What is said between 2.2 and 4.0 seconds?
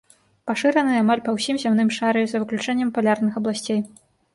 за выключэннем палярных абласцей.